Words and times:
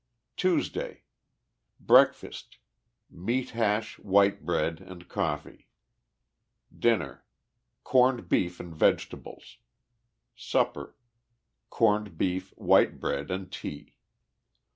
TUESDAY. 0.35 1.03
Breakfast.— 1.79 2.57
Meat 3.27 3.51
hash, 3.51 3.99
white 3.99 4.43
bread 4.43 4.79
and 4.81 5.07
eoflee. 5.07 5.65
Dinner.— 6.75 7.23
Corned 7.83 8.27
beef 8.27 8.59
and 8.59 8.73
vegetables. 8.75 9.57
Supper.— 10.35 10.95
Corned 11.69 12.17
beef, 12.17 12.49
white 12.57 12.99
bread 12.99 13.29
and 13.29 13.51
tea. 13.51 13.93